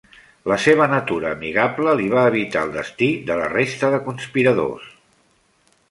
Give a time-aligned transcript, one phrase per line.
[0.51, 4.91] La seva natura amigable li va evitar el destí de la resta de conspiradors.